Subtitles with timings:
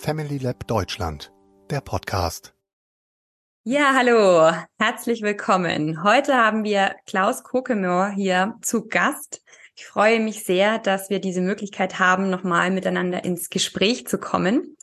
[0.00, 1.30] Family Lab Deutschland,
[1.68, 2.54] der Podcast.
[3.64, 6.02] Ja, hallo, herzlich willkommen.
[6.02, 9.42] Heute haben wir Klaus Kokemör hier zu Gast.
[9.76, 14.78] Ich freue mich sehr, dass wir diese Möglichkeit haben, nochmal miteinander ins Gespräch zu kommen.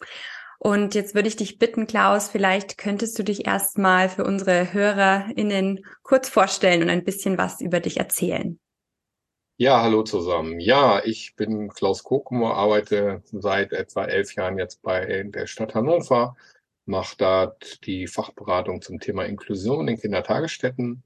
[0.59, 5.83] Und jetzt würde ich dich bitten, Klaus, vielleicht könntest du dich erstmal für unsere HörerInnen
[6.03, 8.59] kurz vorstellen und ein bisschen was über dich erzählen.
[9.59, 10.59] Ja, hallo zusammen.
[10.59, 16.35] Ja, ich bin Klaus Kokumo, arbeite seit etwa elf Jahren jetzt bei der Stadt Hannover,
[16.85, 21.01] mache dort die Fachberatung zum Thema Inklusion in Kindertagesstätten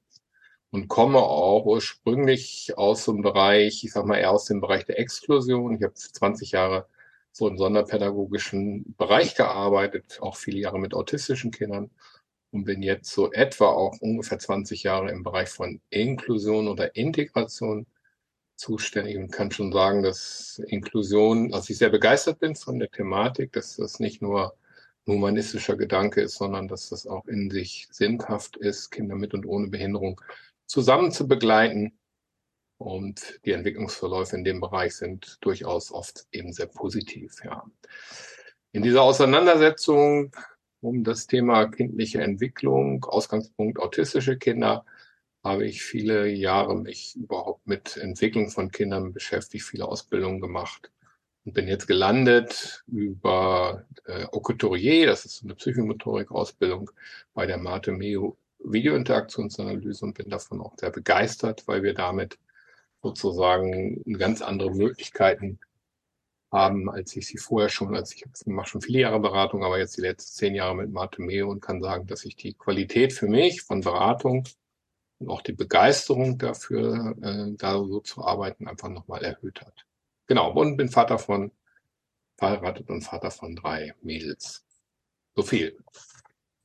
[0.71, 4.99] und komme auch ursprünglich aus dem Bereich, ich sag mal eher aus dem Bereich der
[4.99, 5.75] Exklusion.
[5.77, 6.87] Ich habe 20 Jahre
[7.31, 11.91] so im sonderpädagogischen Bereich gearbeitet, auch viele Jahre mit autistischen Kindern
[12.51, 17.87] und bin jetzt so etwa auch ungefähr 20 Jahre im Bereich von Inklusion oder Integration
[18.61, 23.51] zuständig und kann schon sagen, dass Inklusion, also ich sehr begeistert bin von der Thematik,
[23.53, 24.55] dass das nicht nur
[25.05, 29.45] ein humanistischer Gedanke ist, sondern dass das auch in sich sinnhaft ist, Kinder mit und
[29.45, 30.21] ohne Behinderung
[30.67, 31.97] zusammen zu begleiten.
[32.77, 37.63] Und die Entwicklungsverläufe in dem Bereich sind durchaus oft eben sehr positiv, ja.
[38.71, 40.31] In dieser Auseinandersetzung
[40.81, 44.85] um das Thema kindliche Entwicklung, Ausgangspunkt autistische Kinder,
[45.43, 50.91] habe ich viele Jahre mich überhaupt mit Entwicklung von Kindern beschäftigt, viele Ausbildungen gemacht
[51.45, 56.91] und bin jetzt gelandet über äh, Ocotorier, das ist eine Psychomotorik-Ausbildung
[57.33, 62.37] bei der Mate Meo Videointeraktionsanalyse und bin davon auch sehr begeistert, weil wir damit
[63.01, 65.59] sozusagen ganz andere Möglichkeiten
[66.51, 69.97] haben, als ich sie vorher schon, als ich mache schon viele Jahre Beratung, aber jetzt
[69.97, 73.27] die letzten zehn Jahre mit Mate Meo und kann sagen, dass ich die Qualität für
[73.27, 74.43] mich von Beratung
[75.21, 79.85] und auch die Begeisterung dafür, äh, da so zu arbeiten, einfach nochmal erhöht hat.
[80.27, 81.51] Genau, und bin Vater von,
[82.37, 84.65] verheiratet und Vater von drei Mädels.
[85.35, 85.77] So viel.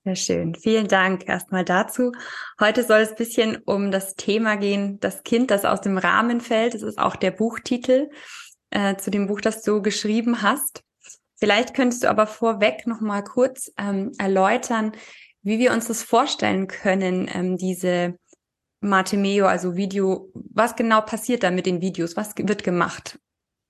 [0.05, 0.55] Sehr schön.
[0.55, 2.13] Vielen Dank erstmal dazu.
[2.61, 6.41] Heute soll es ein bisschen um das Thema gehen, das Kind, das aus dem Rahmen
[6.41, 6.75] fällt.
[6.75, 8.09] Das ist auch der Buchtitel
[8.71, 10.83] äh, zu dem Buch, das du geschrieben hast.
[11.35, 14.93] Vielleicht könntest du aber vorweg noch mal kurz ähm, erläutern,
[15.43, 18.17] wie wir uns das vorstellen können, ähm, diese
[18.87, 22.17] Martemeo, also Video, was genau passiert da mit den Videos?
[22.17, 23.19] Was wird gemacht?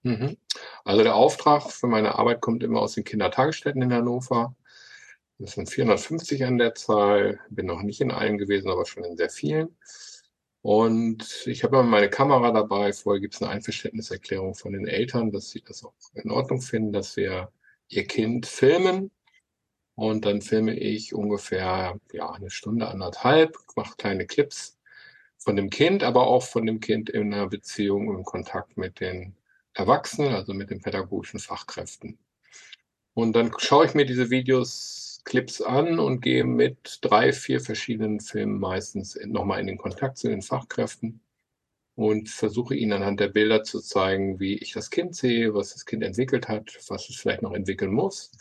[0.02, 0.36] Mhm.
[0.84, 4.54] Also der Auftrag für meine Arbeit kommt immer aus den Kindertagesstätten in Hannover.
[5.38, 7.40] Das sind 450 an der Zahl.
[7.50, 9.76] Bin noch nicht in allen gewesen, aber schon in sehr vielen.
[10.62, 12.92] Und ich habe immer meine Kamera dabei.
[12.92, 16.92] Vorher gibt es eine Einverständniserklärung von den Eltern, dass sie das auch in Ordnung finden,
[16.92, 17.52] dass wir
[17.88, 19.10] ihr Kind filmen.
[19.96, 24.75] Und dann filme ich ungefähr ja, eine Stunde, anderthalb, mache kleine Clips
[25.46, 29.36] von dem Kind, aber auch von dem Kind in einer Beziehung, im Kontakt mit den
[29.74, 32.18] Erwachsenen, also mit den pädagogischen Fachkräften.
[33.14, 38.18] Und dann schaue ich mir diese Videos, Clips an und gehe mit drei, vier verschiedenen
[38.18, 41.20] Filmen meistens nochmal in den Kontakt zu den Fachkräften
[41.94, 45.86] und versuche ihnen anhand der Bilder zu zeigen, wie ich das Kind sehe, was das
[45.86, 48.32] Kind entwickelt hat, was es vielleicht noch entwickeln muss,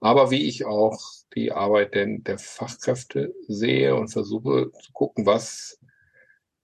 [0.00, 1.00] aber wie ich auch
[1.36, 5.77] die Arbeit der, der Fachkräfte sehe und versuche zu gucken, was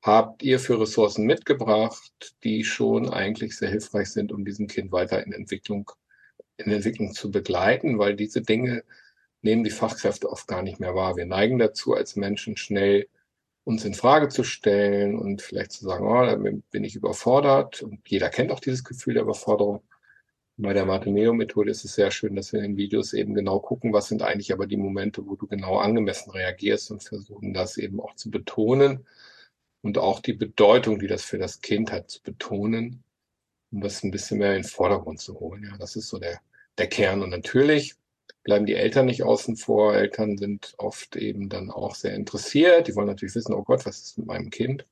[0.05, 5.25] habt ihr für Ressourcen mitgebracht, die schon eigentlich sehr hilfreich sind, um diesem Kind weiter
[5.25, 5.91] in Entwicklung,
[6.59, 8.85] in Entwicklung zu begleiten, weil diese Dinge
[9.41, 11.17] nehmen die Fachkräfte oft gar nicht mehr wahr.
[11.17, 13.09] Wir neigen dazu, als Menschen schnell
[13.65, 17.83] uns in Frage zu stellen und vielleicht zu sagen, oh, da bin ich überfordert.
[17.83, 19.83] Und jeder kennt auch dieses Gefühl der Überforderung.
[20.59, 23.95] Bei der Martineo-Methode ist es sehr schön, dass wir in den Videos eben genau gucken,
[23.95, 28.01] was sind eigentlich aber die Momente, wo du genau angemessen reagierst und versuchen das eben
[28.01, 29.07] auch zu betonen
[29.84, 33.05] und auch die Bedeutung, die das für das Kind hat, zu betonen,
[33.71, 35.62] um das ein bisschen mehr in den Vordergrund zu holen.
[35.71, 36.41] Ja, das ist so der,
[36.78, 37.22] der Kern.
[37.22, 37.94] Und natürlich
[38.44, 39.94] bleiben die Eltern nicht außen vor.
[39.94, 42.89] Eltern sind oft eben dann auch sehr interessiert.
[42.89, 44.87] Die wollen natürlich wissen, oh Gott, was ist mit meinem Kind?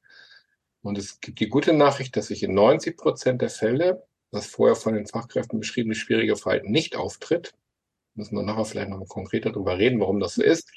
[0.82, 4.76] Und es gibt die gute Nachricht, dass sich in 90 Prozent der Fälle das vorher
[4.76, 7.54] von den Fachkräften beschriebene schwierige Verhalten nicht auftritt.
[8.14, 10.70] Müssen wir nachher vielleicht noch mal konkreter darüber reden, warum das so ist.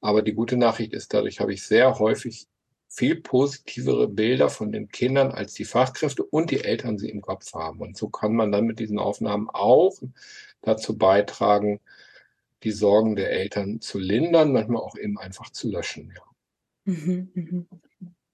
[0.00, 2.46] Aber die gute Nachricht ist, dadurch habe ich sehr häufig
[2.94, 7.54] viel positivere Bilder von den Kindern, als die Fachkräfte und die Eltern sie im Kopf
[7.54, 7.80] haben.
[7.80, 9.96] Und so kann man dann mit diesen Aufnahmen auch
[10.60, 11.80] dazu beitragen,
[12.62, 16.12] die Sorgen der Eltern zu lindern, manchmal auch eben einfach zu löschen.
[16.14, 16.22] Ja.
[16.92, 17.66] Mhm, mhm.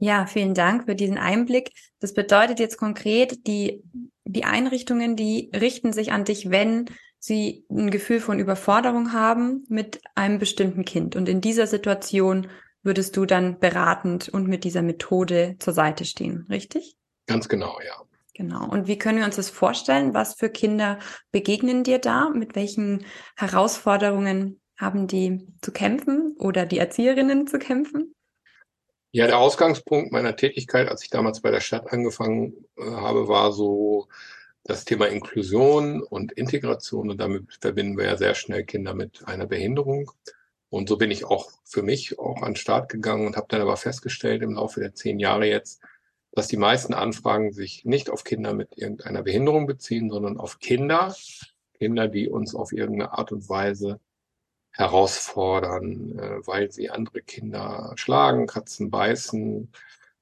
[0.01, 1.71] Ja, vielen Dank für diesen Einblick.
[2.01, 3.85] Das bedeutet jetzt konkret, die,
[4.25, 6.87] die Einrichtungen, die richten sich an dich, wenn
[7.21, 11.15] sie ein Gefühl von Überforderung haben mit einem bestimmten Kind.
[11.15, 12.49] Und in dieser Situation
[12.89, 16.97] würdest du dann beratend und mit dieser Methode zur Seite stehen, richtig?
[17.27, 18.03] Ganz genau, ja.
[18.35, 18.67] Genau.
[18.67, 20.15] Und wie können wir uns das vorstellen?
[20.15, 20.99] Was für Kinder
[21.31, 22.31] begegnen dir da?
[22.31, 23.05] Mit welchen
[23.37, 28.15] Herausforderungen haben die zu kämpfen oder die Erzieherinnen zu kämpfen?
[29.11, 33.53] Ja, der Ausgangspunkt meiner Tätigkeit, als ich damals bei der Stadt angefangen äh, habe, war
[33.53, 34.09] so
[34.65, 37.11] das Thema Inklusion und Integration.
[37.11, 40.11] Und damit verbinden wir ja sehr schnell Kinder mit einer Behinderung.
[40.71, 43.63] Und so bin ich auch für mich auch an den Start gegangen und habe dann
[43.63, 45.81] aber festgestellt im Laufe der zehn Jahre jetzt,
[46.33, 51.15] dass die meisten Anfragen sich nicht auf Kinder mit irgendeiner Behinderung beziehen, sondern auf Kinder,
[51.75, 54.01] Kinder, die uns auf irgendeine Art und Weise
[54.73, 59.73] herausfordern, äh, weil sie andere Kinder schlagen, Katzen beißen,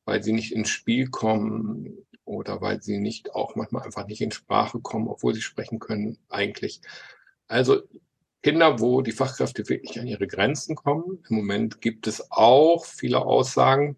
[0.04, 4.30] weil sie nicht ins Spiel kommen oder weil sie nicht auch manchmal einfach nicht in
[4.30, 6.80] Sprache kommen, obwohl sie sprechen können eigentlich.
[7.48, 7.82] Also
[8.46, 11.18] Kinder, wo die Fachkräfte wirklich an ihre Grenzen kommen.
[11.28, 13.96] Im Moment gibt es auch viele Aussagen,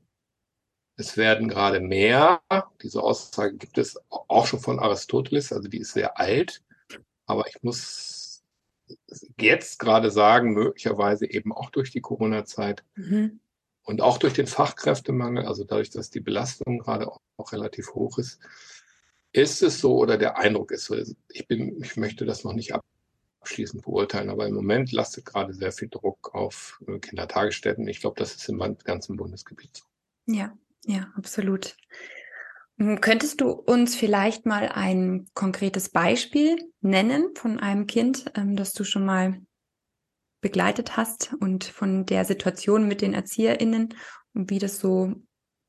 [0.96, 2.40] es werden gerade mehr.
[2.82, 6.62] Diese Aussage gibt es auch schon von Aristoteles, also die ist sehr alt.
[7.26, 8.42] Aber ich muss
[9.38, 13.40] jetzt gerade sagen, möglicherweise eben auch durch die Corona-Zeit mhm.
[13.82, 18.16] und auch durch den Fachkräftemangel, also dadurch, dass die Belastung gerade auch, auch relativ hoch
[18.16, 18.40] ist,
[19.32, 20.96] ist es so oder der Eindruck ist so.
[21.28, 22.72] Ich bin, ich möchte das noch nicht
[23.48, 27.88] abschließend beurteilen, aber im Moment lastet gerade sehr viel Druck auf äh, Kindertagesstätten.
[27.88, 29.84] Ich glaube, das ist im ganzen Bundesgebiet so.
[30.26, 31.74] Ja, ja, absolut.
[32.76, 38.74] Hm, könntest du uns vielleicht mal ein konkretes Beispiel nennen von einem Kind, ähm, das
[38.74, 39.40] du schon mal
[40.42, 43.94] begleitet hast und von der Situation mit den ErzieherInnen
[44.34, 45.14] und wie das so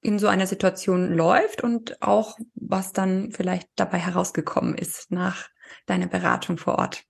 [0.02, 5.48] in so einer Situation läuft und auch was dann vielleicht dabei herausgekommen ist nach
[5.86, 7.04] deiner Beratung vor Ort?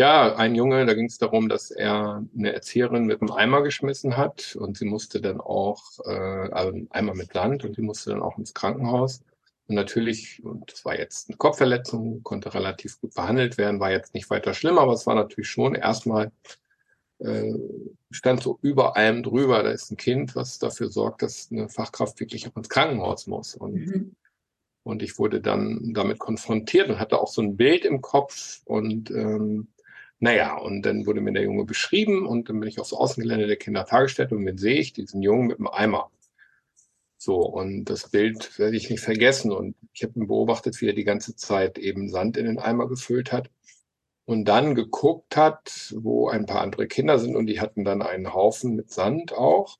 [0.00, 4.16] Ja, ein Junge, da ging es darum, dass er eine Erzieherin mit einem Eimer geschmissen
[4.16, 8.22] hat und sie musste dann auch, äh, also Eimer mit Sand und sie musste dann
[8.22, 9.22] auch ins Krankenhaus.
[9.66, 14.14] Und natürlich, und das war jetzt eine Kopfverletzung, konnte relativ gut behandelt werden, war jetzt
[14.14, 16.30] nicht weiter schlimm, aber es war natürlich schon erstmal,
[17.18, 17.54] äh,
[18.12, 22.20] stand so über allem drüber, da ist ein Kind, was dafür sorgt, dass eine Fachkraft
[22.20, 23.56] wirklich auch ins Krankenhaus muss.
[23.56, 24.16] Und, mhm.
[24.84, 29.10] und ich wurde dann damit konfrontiert und hatte auch so ein Bild im Kopf und
[29.10, 29.66] ähm,
[30.20, 33.56] naja, und dann wurde mir der Junge beschrieben und dann bin ich aufs Außengelände der
[33.56, 36.10] Kindertagesstätte und dann sehe ich diesen Jungen mit einem Eimer.
[37.20, 39.52] So, und das Bild werde ich nicht vergessen.
[39.52, 42.88] Und ich habe ihn beobachtet, wie er die ganze Zeit eben Sand in den Eimer
[42.88, 43.50] gefüllt hat
[44.24, 48.34] und dann geguckt hat, wo ein paar andere Kinder sind und die hatten dann einen
[48.34, 49.78] Haufen mit Sand auch.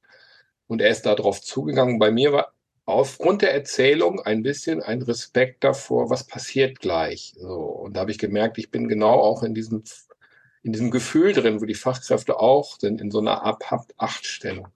[0.67, 1.99] Und er ist da drauf zugegangen.
[1.99, 7.35] Bei mir war aufgrund der Erzählung ein bisschen ein Respekt davor, was passiert gleich.
[7.39, 9.85] So, und da habe ich gemerkt, ich bin genau auch in diesem
[10.69, 14.69] in diesem Gefühl drin, wo die Fachkräfte auch sind, in so einer Ab-Acht-Stellung.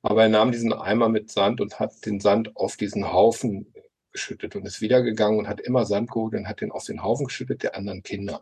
[0.00, 3.66] Aber er nahm diesen Eimer mit Sand und hat den Sand auf diesen Haufen
[4.12, 7.26] geschüttet und ist wiedergegangen und hat immer Sand geholt und hat den auf den Haufen
[7.26, 8.40] geschüttet der anderen Kinder.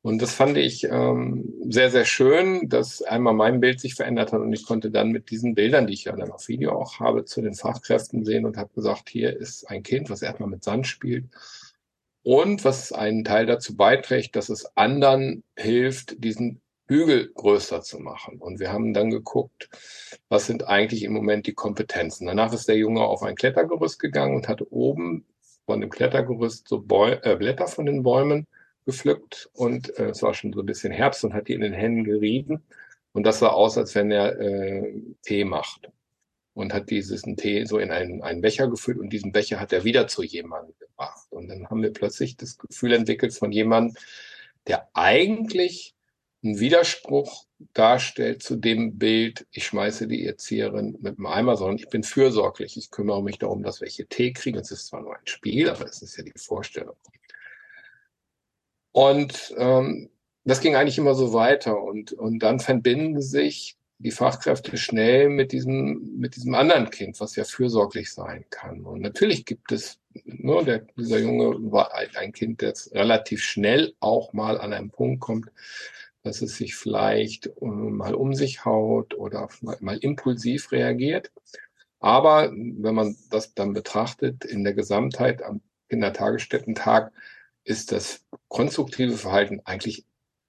[0.00, 4.40] Und das fand ich ähm, sehr, sehr schön, dass einmal mein Bild sich verändert hat
[4.40, 7.26] und ich konnte dann mit diesen Bildern, die ich ja dann auf Video auch habe,
[7.26, 10.86] zu den Fachkräften sehen und habe gesagt, hier ist ein Kind, was erstmal mit Sand
[10.86, 11.26] spielt
[12.26, 18.38] und was einen Teil dazu beiträgt, dass es anderen hilft, diesen Hügel größer zu machen.
[18.38, 19.68] Und wir haben dann geguckt,
[20.28, 22.26] was sind eigentlich im Moment die Kompetenzen.
[22.26, 25.24] Danach ist der Junge auf ein Klettergerüst gegangen und hat oben
[25.66, 28.48] von dem Klettergerüst so Bäu äh, Blätter von den Bäumen
[28.86, 31.74] gepflückt und äh, es war schon so ein bisschen Herbst und hat die in den
[31.74, 32.64] Händen gerieben.
[33.12, 35.92] Und das sah aus, als wenn er äh, Tee macht
[36.56, 39.84] und hat diesen Tee so in einen, einen Becher gefüllt und diesen Becher hat er
[39.84, 41.26] wieder zu jemandem gebracht.
[41.28, 43.94] Und dann haben wir plötzlich das Gefühl entwickelt von jemandem,
[44.66, 45.94] der eigentlich
[46.42, 47.44] einen Widerspruch
[47.74, 52.78] darstellt zu dem Bild, ich schmeiße die Erzieherin mit dem Eimer, sondern ich bin fürsorglich.
[52.78, 54.58] Ich kümmere mich darum, dass welche Tee kriegen.
[54.58, 56.96] Es ist zwar nur ein Spiel, aber es ist ja die Vorstellung.
[58.92, 60.08] Und ähm,
[60.44, 61.82] das ging eigentlich immer so weiter.
[61.82, 67.36] Und, und dann verbinden sich die Fachkräfte schnell mit diesem, mit diesem anderen Kind, was
[67.36, 68.84] ja fürsorglich sein kann.
[68.84, 73.94] Und natürlich gibt es, nur ne, der, dieser Junge war ein Kind, das relativ schnell
[74.00, 75.50] auch mal an einen Punkt kommt,
[76.22, 81.30] dass es sich vielleicht mal um sich haut oder mal, mal impulsiv reagiert.
[82.00, 87.12] Aber wenn man das dann betrachtet, in der Gesamtheit am Kindertagesstättentag
[87.64, 90.04] ist das konstruktive Verhalten eigentlich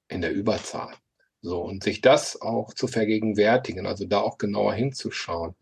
[0.07, 0.93] in der Überzahl.
[1.41, 5.55] So, und sich das auch zu vergegenwärtigen, also da auch genauer hinzuschauen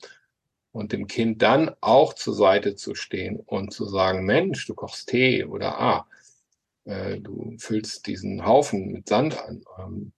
[0.71, 5.09] und dem Kind dann auch zur Seite zu stehen und zu sagen, Mensch, du kochst
[5.09, 6.07] Tee oder ah,
[6.85, 9.63] äh, du füllst diesen Haufen mit Sand an.
[9.79, 10.11] Ähm,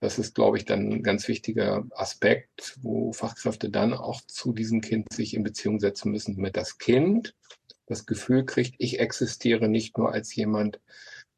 [0.00, 4.80] das ist, glaube ich, dann ein ganz wichtiger Aspekt, wo Fachkräfte dann auch zu diesem
[4.80, 7.36] Kind sich in Beziehung setzen müssen, damit das Kind
[7.86, 10.80] das Gefühl kriegt, ich existiere nicht nur als jemand,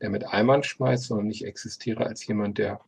[0.01, 2.81] der mit Eimern schmeißt, sondern ich existiere als jemand, der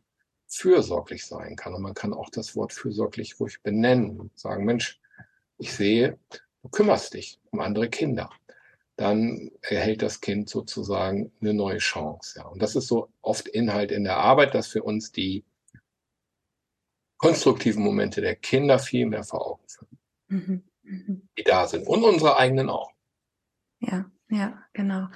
[0.47, 1.73] fürsorglich sein kann.
[1.73, 4.99] Und man kann auch das Wort fürsorglich ruhig benennen und sagen, Mensch,
[5.57, 6.17] ich sehe,
[6.63, 8.29] du kümmerst dich um andere Kinder.
[8.95, 12.39] Dann erhält das Kind sozusagen eine neue Chance.
[12.39, 12.47] Ja.
[12.47, 15.43] Und das ist so oft Inhalt in der Arbeit, dass wir uns die
[17.17, 20.63] konstruktiven Momente der Kinder viel mehr vor Augen führen, mhm.
[20.83, 21.29] Mhm.
[21.37, 22.91] die da sind und unsere eigenen auch.
[23.79, 25.07] Ja, ja, genau.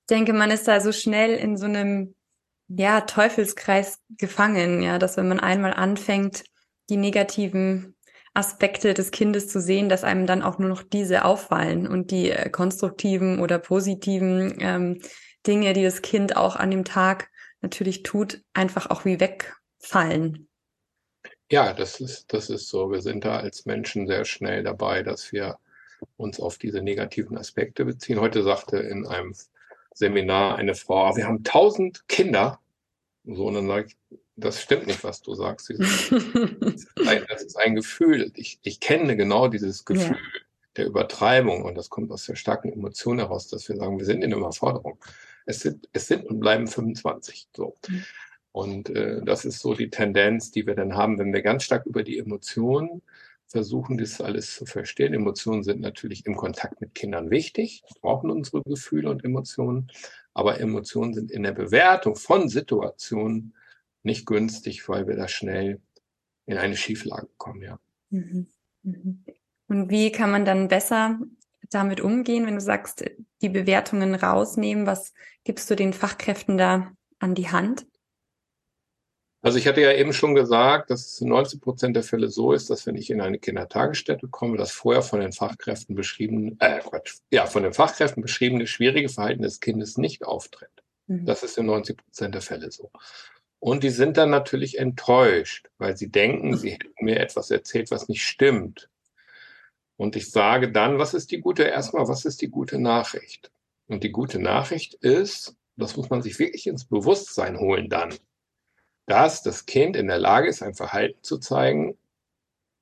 [0.00, 2.14] Ich denke, man ist da so schnell in so einem
[2.68, 6.44] ja, Teufelskreis gefangen, ja, dass wenn man einmal anfängt,
[6.90, 7.96] die negativen
[8.34, 12.30] Aspekte des Kindes zu sehen, dass einem dann auch nur noch diese auffallen und die
[12.30, 15.00] äh, konstruktiven oder positiven ähm,
[15.46, 17.30] Dinge, die das Kind auch an dem Tag
[17.60, 20.48] natürlich tut, einfach auch wie wegfallen.
[21.50, 22.90] Ja, das ist, das ist so.
[22.90, 25.58] Wir sind da als Menschen sehr schnell dabei, dass wir
[26.16, 28.20] uns auf diese negativen Aspekte beziehen.
[28.20, 29.34] Heute sagte in einem
[29.94, 32.60] Seminar eine Frau, ah, wir haben tausend Kinder.
[33.24, 35.72] So, und dann sage ich, das stimmt nicht, was du sagst.
[37.28, 38.32] Das ist ein, Gefühl.
[38.34, 40.40] Ich, ich kenne genau dieses Gefühl ja.
[40.76, 44.22] der Übertreibung und das kommt aus der starken Emotion heraus, dass wir sagen, wir sind
[44.22, 44.98] in Überforderung.
[45.46, 47.48] Es sind, es sind und bleiben 25.
[47.54, 47.74] So.
[47.88, 48.04] Mhm.
[48.52, 51.86] Und äh, das ist so die Tendenz, die wir dann haben, wenn wir ganz stark
[51.86, 53.02] über die Emotionen
[53.54, 55.14] versuchen, das alles zu verstehen.
[55.14, 59.92] Emotionen sind natürlich im Kontakt mit Kindern wichtig, brauchen unsere Gefühle und Emotionen,
[60.32, 63.54] aber Emotionen sind in der Bewertung von Situationen
[64.02, 65.80] nicht günstig, weil wir da schnell
[66.46, 67.78] in eine Schieflage kommen, ja.
[68.10, 68.48] Mhm.
[68.82, 69.24] Mhm.
[69.68, 71.20] Und wie kann man dann besser
[71.70, 73.04] damit umgehen, wenn du sagst,
[73.40, 74.84] die Bewertungen rausnehmen?
[74.84, 77.86] Was gibst du den Fachkräften da an die Hand?
[79.44, 82.54] Also ich hatte ja eben schon gesagt, dass es in 90 Prozent der Fälle so
[82.54, 86.80] ist, dass wenn ich in eine Kindertagesstätte komme, das vorher von den Fachkräften beschrieben, äh,
[86.80, 90.70] Quatsch, ja, von den Fachkräften beschriebene schwierige Verhalten des Kindes nicht auftritt.
[91.08, 91.26] Mhm.
[91.26, 92.90] Das ist in 90 Prozent der Fälle so.
[93.58, 98.08] Und die sind dann natürlich enttäuscht, weil sie denken, sie hätten mir etwas erzählt, was
[98.08, 98.88] nicht stimmt.
[99.96, 103.52] Und ich sage dann, was ist die gute, erstmal, was ist die gute Nachricht?
[103.88, 108.14] Und die gute Nachricht ist, das muss man sich wirklich ins Bewusstsein holen dann
[109.06, 111.96] dass das Kind in der Lage ist, ein Verhalten zu zeigen,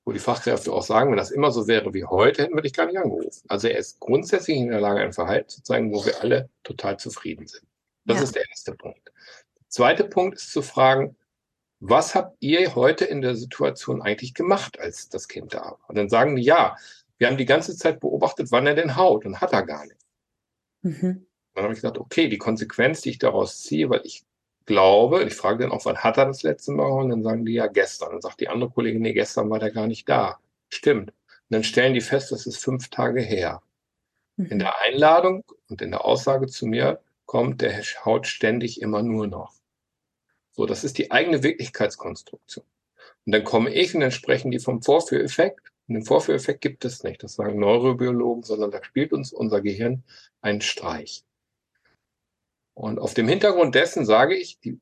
[0.04, 2.72] wo die Fachkräfte auch sagen, wenn das immer so wäre wie heute, hätten wir dich
[2.72, 3.44] gar nicht angerufen.
[3.48, 6.98] Also er ist grundsätzlich in der Lage, ein Verhalten zu zeigen, wo wir alle total
[6.98, 7.64] zufrieden sind.
[8.04, 8.24] Das ja.
[8.24, 9.06] ist der erste Punkt.
[9.06, 11.16] Der zweite Punkt ist zu fragen,
[11.78, 15.78] was habt ihr heute in der Situation eigentlich gemacht, als das Kind da war?
[15.88, 16.76] Und dann sagen die, ja,
[17.18, 20.00] wir haben die ganze Zeit beobachtet, wann er denn haut und hat er gar nicht.
[20.82, 21.26] Mhm.
[21.54, 24.24] Dann habe ich gesagt, okay, die Konsequenz, die ich daraus ziehe, weil ich
[24.66, 26.86] glaube, ich frage dann auch, wann hat er das letzte Mal?
[26.86, 28.12] Und dann sagen die ja gestern.
[28.12, 30.38] Dann sagt die andere Kollegin, nee, gestern war der gar nicht da.
[30.68, 31.10] Stimmt.
[31.10, 33.62] Und dann stellen die fest, das ist fünf Tage her.
[34.36, 34.46] Mhm.
[34.46, 39.26] In der Einladung und in der Aussage zu mir kommt, der haut ständig immer nur
[39.26, 39.52] noch.
[40.52, 42.64] So, das ist die eigene Wirklichkeitskonstruktion.
[43.24, 45.72] Und dann komme ich und dann sprechen die vom Vorführeffekt.
[45.88, 47.22] Und den Vorführeffekt gibt es nicht.
[47.22, 50.04] Das sagen Neurobiologen, sondern da spielt uns unser Gehirn
[50.40, 51.24] einen Streich.
[52.74, 54.80] Und auf dem Hintergrund dessen sage ich, die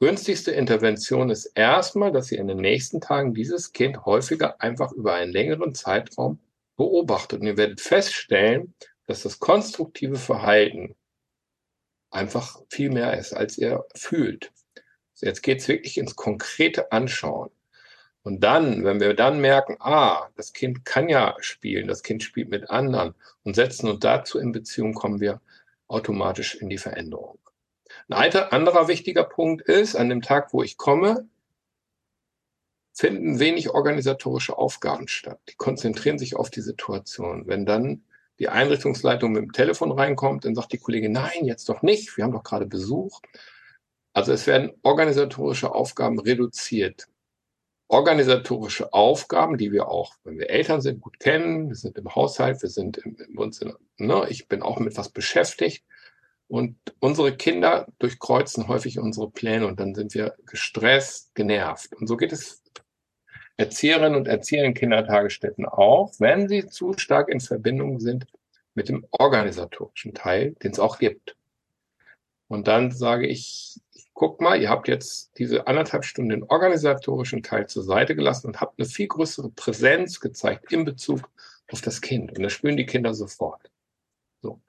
[0.00, 5.14] günstigste Intervention ist erstmal, dass Sie in den nächsten Tagen dieses Kind häufiger einfach über
[5.14, 6.40] einen längeren Zeitraum
[6.76, 7.40] beobachtet.
[7.40, 8.74] Und ihr werdet feststellen,
[9.06, 10.96] dass das konstruktive Verhalten
[12.10, 14.52] einfach viel mehr ist, als ihr fühlt.
[15.14, 17.50] So jetzt geht's wirklich ins konkrete Anschauen.
[18.22, 22.50] Und dann, wenn wir dann merken, ah, das Kind kann ja spielen, das Kind spielt
[22.50, 25.40] mit anderen und setzen und dazu in Beziehung kommen wir
[25.90, 27.38] automatisch in die Veränderung.
[28.08, 31.28] Ein anderer wichtiger Punkt ist, an dem Tag, wo ich komme,
[32.92, 35.40] finden wenig organisatorische Aufgaben statt.
[35.48, 37.46] Die konzentrieren sich auf die Situation.
[37.46, 38.04] Wenn dann
[38.38, 42.24] die Einrichtungsleitung mit dem Telefon reinkommt, dann sagt die Kollegin, nein, jetzt doch nicht, wir
[42.24, 43.20] haben doch gerade Besuch.
[44.12, 47.08] Also es werden organisatorische Aufgaben reduziert.
[47.92, 52.62] Organisatorische Aufgaben, die wir auch, wenn wir Eltern sind, gut kennen, wir sind im Haushalt,
[52.62, 53.60] wir sind im, im uns
[53.98, 55.84] ne, ich bin auch mit was beschäftigt.
[56.46, 61.92] Und unsere Kinder durchkreuzen häufig unsere Pläne und dann sind wir gestresst, genervt.
[61.96, 62.62] Und so geht es
[63.56, 68.26] Erzieherinnen und Erzieher in Kindertagesstätten auch, wenn sie zu stark in Verbindung sind
[68.74, 71.34] mit dem organisatorischen Teil, den es auch gibt.
[72.46, 73.80] Und dann sage ich,
[74.20, 78.60] guck mal, ihr habt jetzt diese anderthalb Stunden den organisatorischen Teil zur Seite gelassen und
[78.60, 81.30] habt eine viel größere Präsenz gezeigt in Bezug
[81.72, 82.36] auf das Kind.
[82.36, 83.70] Und das spüren die Kinder sofort.
[84.42, 84.60] So.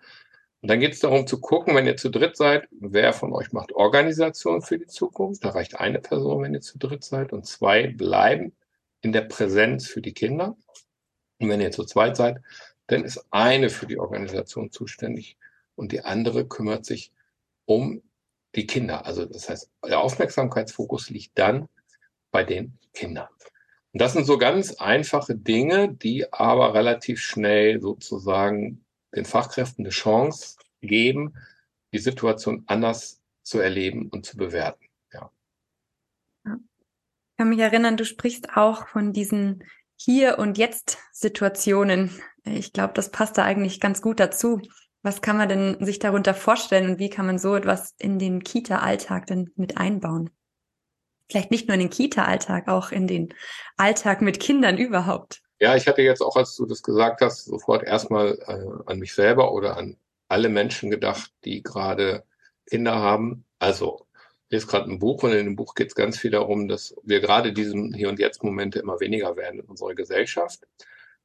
[0.61, 3.51] Und dann geht es darum zu gucken, wenn ihr zu dritt seid, wer von euch
[3.51, 5.43] macht Organisation für die Zukunft.
[5.43, 7.33] Da reicht eine Person, wenn ihr zu dritt seid.
[7.33, 8.53] Und zwei bleiben
[9.01, 10.55] in der Präsenz für die Kinder.
[11.39, 12.37] Und wenn ihr zu zweit seid,
[12.87, 15.35] dann ist eine für die Organisation zuständig
[15.75, 17.11] und die andere kümmert sich
[17.65, 18.01] um
[18.55, 19.05] die Kinder.
[19.05, 21.67] Also das heißt, der Aufmerksamkeitsfokus liegt dann
[22.31, 23.29] bei den Kindern.
[23.93, 29.91] Und das sind so ganz einfache Dinge, die aber relativ schnell sozusagen den Fachkräften eine
[29.91, 31.33] Chance geben,
[31.93, 34.85] die Situation anders zu erleben und zu bewerten.
[35.13, 35.31] Ja.
[36.45, 39.63] Ich kann mich erinnern, du sprichst auch von diesen
[39.97, 42.11] Hier- und Jetzt-Situationen.
[42.43, 44.61] Ich glaube, das passt da eigentlich ganz gut dazu.
[45.03, 48.43] Was kann man denn sich darunter vorstellen und wie kann man so etwas in den
[48.43, 50.29] Kita-Alltag denn mit einbauen?
[51.29, 53.33] Vielleicht nicht nur in den Kita-Alltag, auch in den
[53.77, 55.41] Alltag mit Kindern überhaupt.
[55.59, 59.13] Ja, ich hatte jetzt auch, als du das gesagt hast, sofort erstmal äh, an mich
[59.13, 62.23] selber oder an alle Menschen gedacht, die gerade
[62.67, 63.45] Kinder haben.
[63.59, 64.05] Also,
[64.49, 66.95] ich lese gerade ein Buch und in dem Buch geht es ganz viel darum, dass
[67.03, 70.67] wir gerade diesen Hier- und Jetzt-Momente immer weniger werden in unserer Gesellschaft,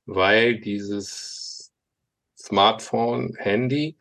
[0.06, 1.45] weil dieses
[2.46, 3.96] Smartphone, Handy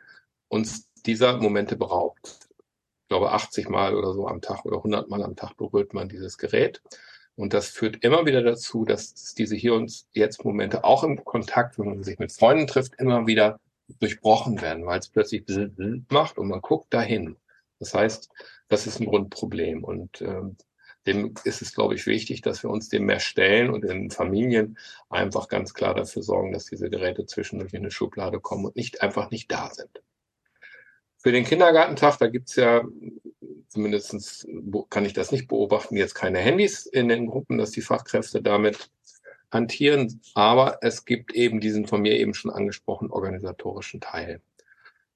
[0.48, 2.46] uns dieser Momente beraubt
[3.06, 6.10] ich glaube, 80 Mal oder so am Tag oder 100 Mal am Tag berührt man
[6.10, 6.82] dieses Gerät.
[7.36, 11.86] Und das führt immer wieder dazu, dass diese Hier- und Jetzt-Momente auch im Kontakt, wenn
[11.86, 13.60] man sich mit Freunden trifft, immer wieder
[14.00, 15.44] durchbrochen werden, weil es plötzlich
[16.10, 17.36] macht und man guckt dahin.
[17.78, 18.32] Das heißt,
[18.70, 19.84] das ist ein Grundproblem.
[19.84, 20.58] Und ähm,
[21.08, 24.78] dem ist es, glaube ich, wichtig, dass wir uns dem mehr stellen und in Familien
[25.10, 29.02] einfach ganz klar dafür sorgen, dass diese Geräte zwischendurch in eine Schublade kommen und nicht
[29.02, 30.02] einfach nicht da sind.
[31.18, 32.84] Für den Kindergartentag, da gibt's ja,
[33.68, 34.48] zumindestens
[34.90, 38.92] kann ich das nicht beobachten, jetzt keine Handys in den Gruppen, dass die Fachkräfte damit
[39.52, 40.22] hantieren.
[40.36, 44.42] Aber es gibt eben diesen von mir eben schon angesprochenen organisatorischen Teil.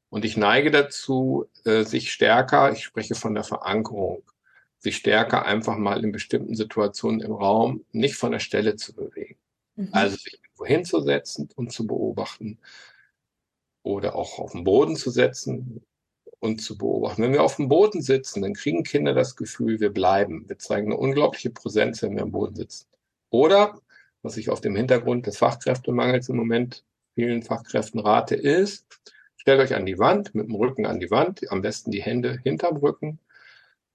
[0.10, 4.24] Und ich neige dazu, äh, sich stärker, ich spreche von der Verankerung,
[4.79, 9.38] sich stärker einfach mal in bestimmten Situationen im Raum nicht von der Stelle zu bewegen.
[9.75, 9.89] Mhm.
[9.91, 12.59] Also sich wohin zu setzen und zu beobachten
[13.83, 15.81] oder auch auf den Boden zu setzen,
[16.39, 17.21] und zu beobachten.
[17.21, 20.48] Wenn wir auf dem Boden sitzen, dann kriegen Kinder das Gefühl, wir bleiben.
[20.48, 22.88] Wir zeigen eine unglaubliche Präsenz, wenn wir am Boden sitzen.
[23.30, 23.80] Oder,
[24.21, 26.84] was ich auf dem Hintergrund des Fachkräftemangels im Moment
[27.15, 28.86] vielen Fachkräften rate, ist,
[29.36, 32.39] stellt euch an die Wand, mit dem Rücken an die Wand, am besten die Hände
[32.43, 33.19] hinterm Rücken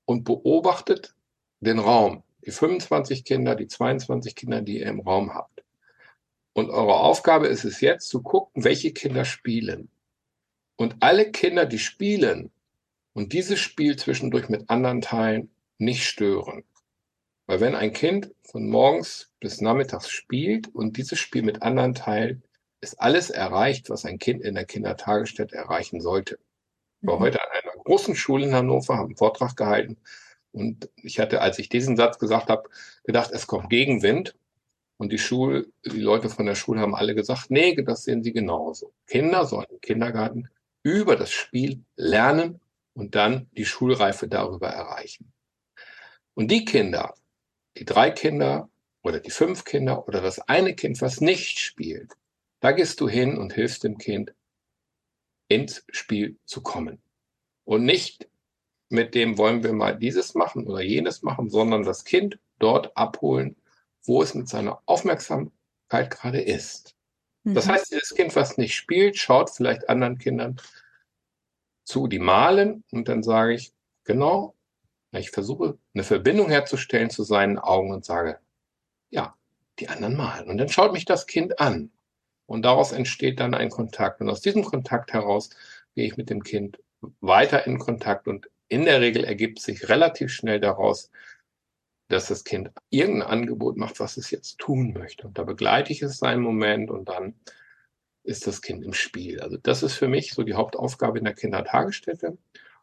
[0.04, 1.14] und beobachtet
[1.60, 2.22] den Raum.
[2.46, 5.64] Die 25 Kinder, die 22 Kinder, die ihr im Raum habt.
[6.52, 9.90] Und eure Aufgabe ist es jetzt zu gucken, welche Kinder spielen.
[10.76, 12.50] Und alle Kinder, die spielen
[13.12, 16.64] und dieses Spiel zwischendurch mit anderen Teilen nicht stören.
[17.46, 22.42] Weil wenn ein Kind von morgens bis nachmittags spielt und dieses Spiel mit anderen teilt,
[22.80, 26.38] ist alles erreicht, was ein Kind in der Kindertagesstätte erreichen sollte.
[27.00, 27.18] Mhm.
[27.18, 27.38] heute
[27.84, 29.98] großen Schule in Hannover, habe einen Vortrag gehalten
[30.54, 32.70] und ich hatte, als ich diesen Satz gesagt habe,
[33.02, 34.36] gedacht, es kommt Gegenwind.
[34.96, 38.32] Und die Schule, die Leute von der Schule haben alle gesagt, nee, das sehen sie
[38.32, 38.92] genauso.
[39.08, 40.48] Kinder sollen im Kindergarten
[40.84, 42.60] über das Spiel lernen
[42.94, 45.32] und dann die Schulreife darüber erreichen.
[46.34, 47.14] Und die Kinder,
[47.76, 48.68] die drei Kinder
[49.02, 52.12] oder die fünf Kinder oder das eine Kind, was nicht spielt,
[52.60, 54.32] da gehst du hin und hilfst dem Kind,
[55.48, 57.02] ins Spiel zu kommen.
[57.64, 58.28] Und nicht
[58.90, 63.56] mit dem wollen wir mal dieses machen oder jenes machen, sondern das Kind dort abholen,
[64.04, 66.94] wo es mit seiner Aufmerksamkeit gerade ist.
[67.44, 67.72] Das mhm.
[67.72, 70.60] heißt, das Kind, was nicht spielt, schaut vielleicht anderen Kindern
[71.84, 73.72] zu, die malen und dann sage ich,
[74.04, 74.54] genau,
[75.12, 78.38] ich versuche eine Verbindung herzustellen zu seinen Augen und sage,
[79.10, 79.36] ja,
[79.78, 80.48] die anderen malen.
[80.48, 81.90] Und dann schaut mich das Kind an
[82.46, 84.20] und daraus entsteht dann ein Kontakt.
[84.20, 85.50] Und aus diesem Kontakt heraus
[85.94, 86.78] gehe ich mit dem Kind
[87.20, 91.10] weiter in Kontakt und in der Regel ergibt sich relativ schnell daraus,
[92.08, 95.26] dass das Kind irgendein Angebot macht, was es jetzt tun möchte.
[95.26, 97.34] Und da begleite ich es einen Moment und dann
[98.24, 99.40] ist das Kind im Spiel.
[99.40, 102.38] Also das ist für mich so die Hauptaufgabe in der Kindertagesstätte.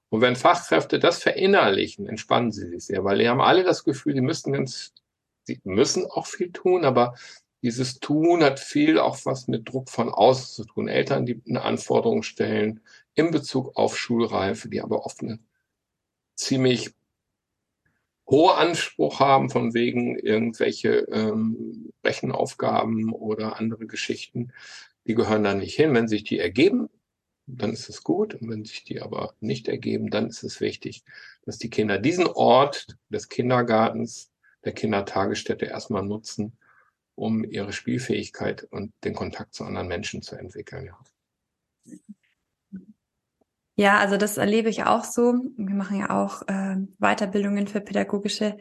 [0.10, 4.14] Und wenn Fachkräfte das verinnerlichen, entspannen sie sich sehr, weil die haben alle das Gefühl,
[4.14, 4.94] die müssen ganz,
[5.44, 7.16] sie müssen auch viel tun, aber
[7.64, 10.88] dieses Tun hat viel auch was mit Druck von außen zu tun.
[10.88, 12.82] Eltern, die eine Anforderung stellen
[13.16, 15.40] in Bezug auf Schulreife, die aber oft eine
[16.36, 16.92] ziemlich
[18.30, 24.54] hohe Anspruch haben von wegen irgendwelche ähm, Rechenaufgaben oder andere Geschichten,
[25.06, 25.94] die gehören da nicht hin.
[25.94, 26.90] Wenn sich die ergeben,
[27.46, 28.36] dann ist es gut.
[28.36, 31.04] Und wenn sich die aber nicht ergeben, dann ist es wichtig,
[31.46, 34.32] dass die Kinder diesen Ort des Kindergartens,
[34.64, 36.58] der Kindertagesstätte erstmal nutzen,
[37.16, 40.86] um ihre Spielfähigkeit und den Kontakt zu anderen Menschen zu entwickeln.
[40.86, 41.00] Ja.
[43.76, 45.34] Ja, also das erlebe ich auch so.
[45.58, 48.58] Wir machen ja auch äh, Weiterbildungen für pädagogische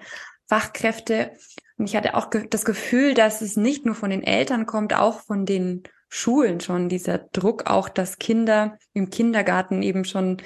[0.48, 1.32] Fachkräfte.
[1.76, 4.94] Und ich hatte auch ge das Gefühl, dass es nicht nur von den Eltern kommt,
[4.94, 10.38] auch von den Schulen schon, dieser Druck auch, dass Kinder im Kindergarten eben schon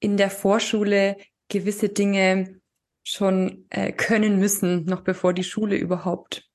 [0.00, 1.16] in der Vorschule
[1.48, 2.60] gewisse Dinge
[3.04, 6.48] schon äh, können müssen, noch bevor die Schule überhaupt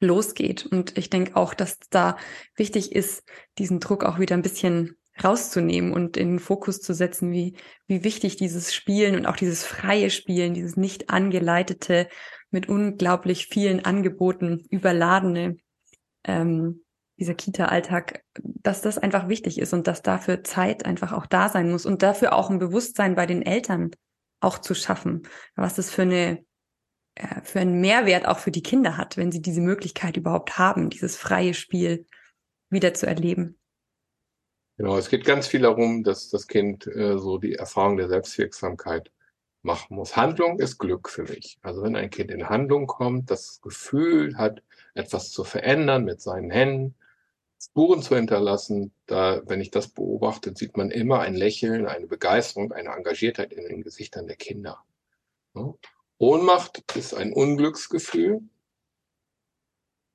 [0.00, 0.66] losgeht.
[0.66, 2.18] Und ich denke auch, dass da
[2.56, 3.24] wichtig ist,
[3.58, 8.04] diesen Druck auch wieder ein bisschen rauszunehmen und in den Fokus zu setzen, wie, wie
[8.04, 12.08] wichtig dieses Spielen und auch dieses freie Spielen, dieses nicht angeleitete,
[12.50, 15.56] mit unglaublich vielen Angeboten überladene,
[16.24, 16.84] ähm,
[17.18, 21.70] dieser Kita-Alltag, dass das einfach wichtig ist und dass dafür Zeit einfach auch da sein
[21.70, 23.90] muss und dafür auch ein Bewusstsein bei den Eltern
[24.40, 25.22] auch zu schaffen,
[25.56, 26.44] was das für eine
[27.16, 30.90] äh, für einen Mehrwert auch für die Kinder hat, wenn sie diese Möglichkeit überhaupt haben,
[30.90, 32.06] dieses freie Spiel
[32.70, 33.57] wieder zu erleben.
[34.78, 39.10] Genau, es geht ganz viel darum, dass das Kind äh, so die Erfahrung der Selbstwirksamkeit
[39.62, 40.16] machen muss.
[40.16, 41.58] Handlung ist Glück für mich.
[41.62, 44.62] Also wenn ein Kind in Handlung kommt, das Gefühl hat,
[44.94, 46.94] etwas zu verändern mit seinen Händen,
[47.60, 52.70] Spuren zu hinterlassen, da, wenn ich das beobachte, sieht man immer ein Lächeln, eine Begeisterung,
[52.70, 54.84] eine Engagiertheit in den Gesichtern der Kinder.
[56.18, 58.42] Ohnmacht ist ein Unglücksgefühl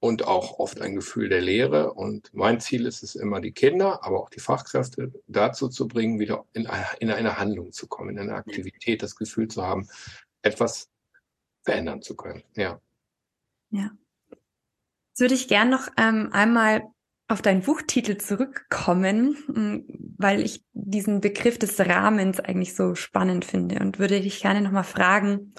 [0.04, 1.94] und auch oft ein Gefühl der Leere.
[1.94, 6.20] Und mein Ziel ist es immer, die Kinder, aber auch die Fachkräfte dazu zu bringen,
[6.20, 6.68] wieder in,
[7.00, 9.88] in eine Handlung zu kommen, in eine Aktivität, das Gefühl zu haben,
[10.42, 10.90] etwas
[11.64, 12.44] verändern zu können.
[12.54, 12.82] Ja.
[13.70, 13.92] Ja.
[15.12, 16.84] Jetzt würde ich gern noch ähm, einmal
[17.30, 23.80] auf deinen Buchtitel zurückkommen, mm, weil ich diesen Begriff des Rahmens eigentlich so spannend finde
[23.80, 25.54] und würde dich gerne nochmal fragen,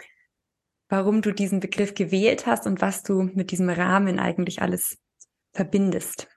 [0.89, 4.99] warum du diesen Begriff gewählt hast und was du mit diesem Rahmen eigentlich alles
[5.53, 6.29] verbindest.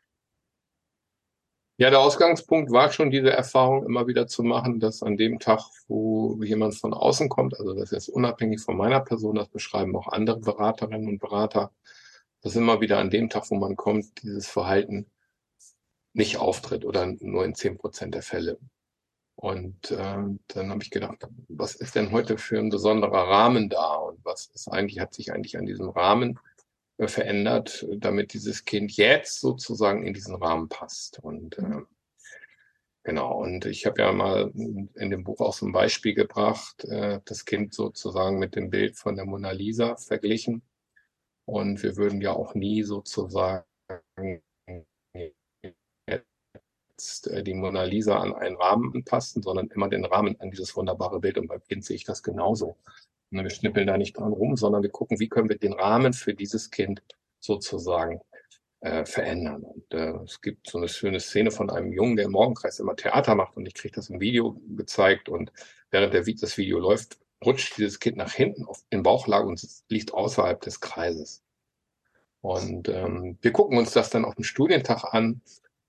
[1.80, 5.60] Ja, der Ausgangspunkt war schon diese Erfahrung immer wieder zu machen, dass an dem Tag,
[5.88, 10.08] wo jemand von außen kommt, also das ist unabhängig von meiner Person, das beschreiben auch
[10.08, 11.72] andere Beraterinnen und Berater,
[12.42, 15.12] dass immer wieder an dem Tag, wo man kommt, dieses Verhalten
[16.14, 18.58] nicht auftritt oder nur in zehn Prozent der Fälle.
[19.36, 23.98] Und äh, dann habe ich gedacht, was ist denn heute für ein besonderer Rahmen da
[24.28, 26.40] was ist eigentlich, hat sich eigentlich an diesem Rahmen
[26.98, 31.20] äh, verändert, damit dieses Kind jetzt sozusagen in diesen Rahmen passt.
[31.20, 31.82] Und äh,
[33.04, 37.22] genau, und ich habe ja mal in dem Buch auch so ein Beispiel gebracht, äh,
[37.26, 40.62] das Kind sozusagen mit dem Bild von der Mona Lisa verglichen.
[41.46, 43.64] Und wir würden ja auch nie sozusagen
[46.98, 50.76] jetzt äh, die Mona Lisa an einen Rahmen anpassen, sondern immer den Rahmen an dieses
[50.76, 51.38] wunderbare Bild.
[51.38, 52.78] Und beim Kind sehe ich das genauso.
[53.30, 56.34] Wir schnippeln da nicht dran rum, sondern wir gucken, wie können wir den Rahmen für
[56.34, 57.02] dieses Kind
[57.40, 58.22] sozusagen
[58.82, 59.64] äh, verändern.
[59.64, 62.96] Und äh, es gibt so eine schöne Szene von einem Jungen, der im Morgenkreis immer
[62.96, 65.52] Theater macht und ich kriege das im Video gezeigt und
[65.92, 70.14] während der, das Video läuft, rutscht dieses Kind nach hinten auf den Bauchlage und liegt
[70.14, 71.44] außerhalb des Kreises.
[72.42, 75.42] Und ähm, wir gucken uns das dann auf dem Studientag an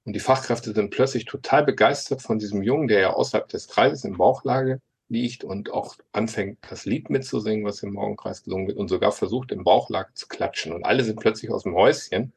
[0.04, 4.04] und die Fachkräfte sind plötzlich total begeistert von diesem Jungen, der ja außerhalb des Kreises
[4.04, 8.88] in Bauchlage liegt und auch anfängt, das Lied mitzusingen, was im Morgenkreis gesungen wird und
[8.88, 10.72] sogar versucht, in Bauchlage zu klatschen.
[10.72, 12.24] Und alle sind plötzlich aus dem Häuschen.
[12.24, 12.32] Und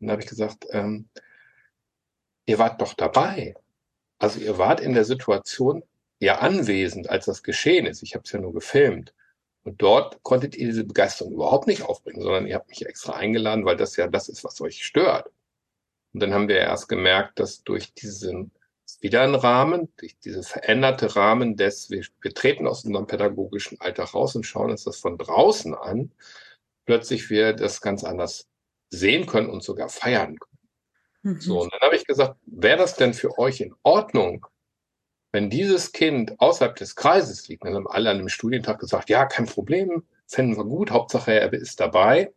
[0.00, 1.08] dann habe ich gesagt, ähm,
[2.44, 3.54] ihr wart doch dabei.
[4.18, 5.82] Also ihr wart in der Situation
[6.20, 8.02] ja anwesend, als das geschehen ist.
[8.02, 9.14] Ich habe es ja nur gefilmt.
[9.64, 13.64] Und dort konntet ihr diese Begeisterung überhaupt nicht aufbringen, sondern ihr habt mich extra eingeladen,
[13.64, 15.30] weil das ja das ist, was euch stört.
[16.12, 18.52] Und dann haben wir erst gemerkt, dass durch diesen
[19.00, 19.92] wieder ein Rahmen,
[20.24, 24.84] diese veränderte Rahmen des, wir, wir treten aus unserem pädagogischen Alltag raus und schauen uns
[24.84, 26.12] das von draußen an,
[26.84, 28.48] plötzlich wir das ganz anders
[28.90, 31.34] sehen können und sogar feiern können.
[31.34, 31.40] Mhm.
[31.40, 34.46] So, und dann habe ich gesagt, wäre das denn für euch in Ordnung,
[35.32, 37.64] wenn dieses Kind außerhalb des Kreises liegt?
[37.64, 41.52] Dann haben alle an dem Studientag gesagt, ja, kein Problem, fänden wir gut, Hauptsache er
[41.52, 42.32] ist dabei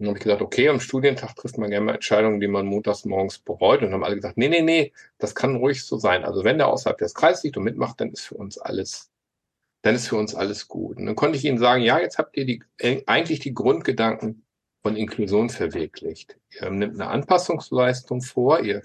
[0.00, 3.04] dann habe ich gesagt, okay, am Studientag trifft man gerne mal Entscheidungen, die man montags
[3.04, 3.80] morgens bereut.
[3.80, 6.24] Und dann haben alle gesagt, nee, nee, nee, das kann ruhig so sein.
[6.24, 9.10] Also wenn der außerhalb des Kreises liegt und mitmacht, dann ist für uns alles,
[9.82, 10.96] dann ist für uns alles gut.
[10.96, 12.62] Und dann konnte ich ihnen sagen, ja, jetzt habt ihr die,
[13.06, 14.46] eigentlich die Grundgedanken
[14.82, 16.38] von Inklusion verwirklicht.
[16.58, 18.82] Ihr nimmt eine Anpassungsleistung vor, ihr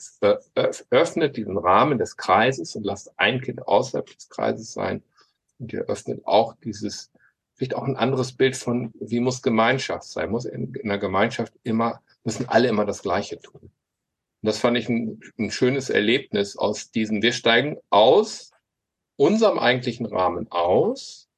[0.89, 5.01] öffnet diesen Rahmen des Kreises und lasst ein Kind außerhalb des Kreises sein.
[5.60, 7.10] Und ihr öffnet auch dieses
[7.55, 10.29] vielleicht auch ein anderes Bild von, wie muss Gemeinschaft sein?
[10.29, 13.61] Muss in, in einer Gemeinschaft immer, müssen alle immer das Gleiche tun.
[13.61, 13.71] Und
[14.41, 18.51] das fand ich ein, ein schönes Erlebnis aus diesem, wir steigen aus
[19.15, 21.29] unserem eigentlichen Rahmen aus,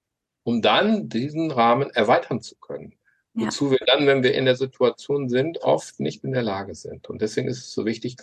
[0.44, 2.96] um dann diesen Rahmen erweitern zu können.
[3.34, 3.46] Ja.
[3.46, 7.08] Wozu wir dann, wenn wir in der Situation sind, oft nicht in der Lage sind.
[7.08, 8.18] Und deswegen ist es so wichtig,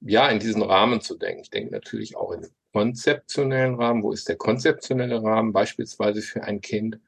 [0.00, 1.40] ja, in diesen Rahmen zu denken.
[1.40, 4.02] Ich denke natürlich auch in konzeptionellen Rahmen.
[4.02, 7.00] Wo ist der konzeptionelle Rahmen beispielsweise für ein Kind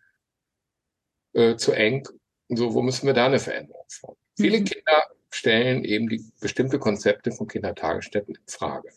[1.39, 2.09] äh, zu eng?
[2.49, 4.21] So, wo müssen wir da eine Veränderung vornehmen?
[4.39, 4.43] Mhm.
[4.43, 8.91] Viele Kinder stellen eben die bestimmte Konzepte von Kindertagesstätten in Frage.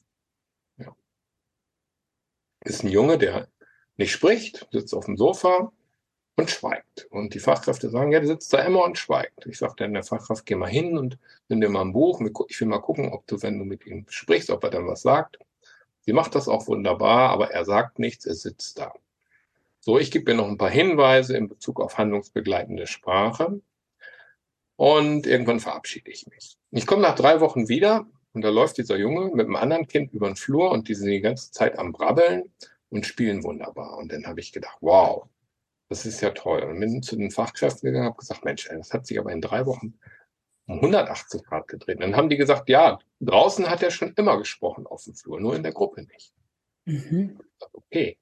[0.77, 0.95] Ja.
[2.63, 3.47] Ist ein Junge, der
[3.97, 5.71] nicht spricht, sitzt auf dem Sofa
[6.37, 7.07] und schweigt.
[7.09, 9.45] Und die Fachkräfte sagen, ja, der sitzt da immer und schweigt.
[9.45, 11.17] Ich sage dann der Fachkraft, geh mal hin und
[11.49, 12.21] nimm dir mal ein Buch.
[12.47, 15.01] Ich will mal gucken, ob du, wenn du mit ihm sprichst, ob er dann was
[15.01, 15.37] sagt.
[16.03, 18.93] Sie macht das auch wunderbar, aber er sagt nichts, er sitzt da.
[19.83, 23.61] So, ich gebe mir noch ein paar Hinweise in Bezug auf handlungsbegleitende Sprache.
[24.75, 26.57] Und irgendwann verabschiede ich mich.
[26.69, 30.13] Ich komme nach drei Wochen wieder und da läuft dieser Junge mit einem anderen Kind
[30.13, 32.53] über den Flur und die sind die ganze Zeit am Brabbeln
[32.89, 33.97] und spielen wunderbar.
[33.97, 35.27] Und dann habe ich gedacht, wow,
[35.89, 36.61] das ist ja toll.
[36.61, 39.41] Und bin zu den Fachkräften gegangen und habe gesagt, Mensch, das hat sich aber in
[39.41, 39.99] drei Wochen
[40.67, 41.97] um 180 Grad gedreht.
[41.97, 45.39] Und dann haben die gesagt, ja, draußen hat er schon immer gesprochen auf dem Flur,
[45.39, 46.33] nur in der Gruppe nicht.
[46.85, 47.39] Mhm.
[47.73, 48.17] Okay,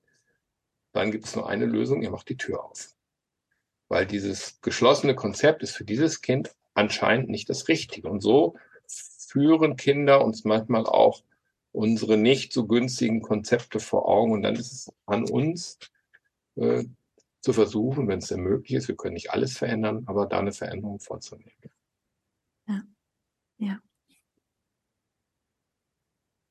[0.99, 2.93] dann gibt es nur eine Lösung, ihr macht die Tür auf
[3.89, 8.09] weil dieses geschlossene Konzept ist für dieses Kind anscheinend nicht das Richtige.
[8.09, 11.23] Und so führen Kinder uns manchmal auch
[11.71, 14.31] unsere nicht so günstigen Konzepte vor Augen.
[14.31, 15.79] Und dann ist es an uns
[16.55, 16.85] äh,
[17.41, 20.51] zu versuchen, wenn es denn möglich ist, wir können nicht alles verändern, aber da eine
[20.51, 21.51] Veränderung vorzunehmen.
[22.67, 22.83] Ja,
[23.57, 23.79] ja.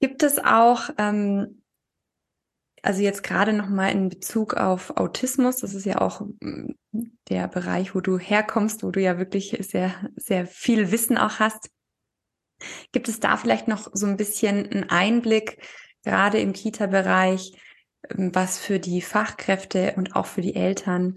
[0.00, 1.62] Gibt es auch ähm,
[2.82, 6.72] also jetzt gerade noch mal in Bezug auf Autismus, das ist ja auch mm,
[7.28, 11.70] der Bereich, wo du herkommst, wo du ja wirklich sehr sehr viel Wissen auch hast.
[12.92, 15.58] Gibt es da vielleicht noch so ein bisschen einen Einblick
[16.04, 17.52] gerade im Kita-Bereich,
[18.10, 21.16] ähm, was für die Fachkräfte und auch für die Eltern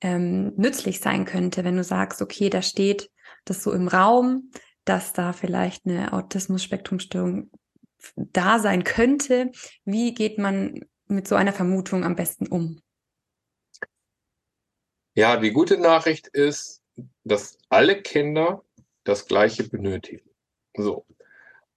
[0.00, 3.10] ähm, nützlich sein könnte, wenn du sagst, okay, da steht
[3.44, 4.50] das so im Raum,
[4.84, 7.50] dass da vielleicht eine Autismus-Spektrumstörung
[8.16, 9.50] da sein könnte.
[9.84, 12.80] Wie geht man mit so einer Vermutung am besten um?
[15.14, 16.82] Ja, die gute Nachricht ist,
[17.24, 18.64] dass alle Kinder
[19.04, 20.28] das Gleiche benötigen.
[20.76, 21.04] So.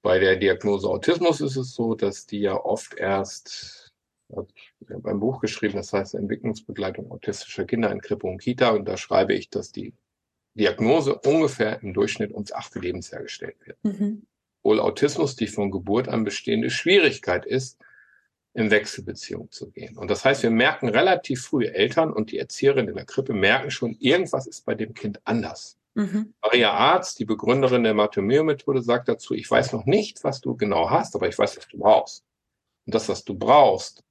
[0.01, 3.93] Bei der Diagnose Autismus ist es so, dass die ja oft erst,
[4.29, 4.47] also
[4.81, 8.85] ich habe ein Buch geschrieben, das heißt Entwicklungsbegleitung autistischer Kinder in Krippe und Kita, und
[8.85, 9.93] da schreibe ich, dass die
[10.55, 13.77] Diagnose ungefähr im Durchschnitt ums achte Lebensjahr gestellt wird.
[13.83, 14.27] Mhm.
[14.61, 17.79] Wohl Autismus die von Geburt an bestehende Schwierigkeit ist,
[18.53, 19.97] in Wechselbeziehung zu gehen.
[19.97, 23.71] Und das heißt, wir merken relativ früh, Eltern und die Erzieherin in der Krippe merken
[23.71, 25.77] schon, irgendwas ist bei dem Kind anders.
[25.95, 26.33] Mhm.
[26.41, 30.89] Maria Arzt, die Begründerin der Matomeo-Methode, sagt dazu, ich weiß noch nicht, was du genau
[30.89, 32.23] hast, aber ich weiß, was du brauchst.
[32.85, 34.03] Und das, was du brauchst,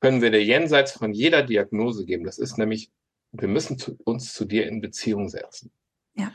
[0.00, 2.24] können wir dir jenseits von jeder Diagnose geben.
[2.24, 2.90] Das ist nämlich,
[3.32, 5.70] wir müssen zu, uns zu dir in Beziehung setzen.
[6.14, 6.32] Ja.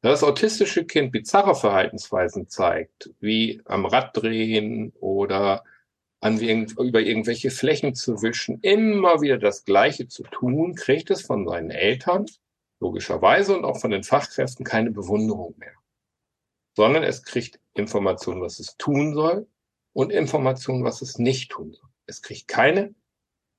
[0.00, 5.64] Das autistische Kind bizarre Verhaltensweisen zeigt, wie am Rad drehen oder
[6.20, 11.46] an über irgendwelche Flächen zu wischen, immer wieder das Gleiche zu tun, kriegt es von
[11.46, 12.26] seinen Eltern
[12.80, 15.74] logischerweise und auch von den Fachkräften keine Bewunderung mehr,
[16.76, 19.46] sondern es kriegt Informationen, was es tun soll
[19.92, 21.88] und Informationen, was es nicht tun soll.
[22.06, 22.94] Es kriegt keine